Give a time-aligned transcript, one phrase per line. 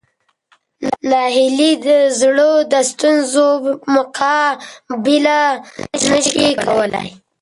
[1.11, 1.71] ناهیلي
[2.19, 3.47] زړه د ستونزو
[3.95, 5.39] مقابله
[6.11, 7.07] نه شي کولی.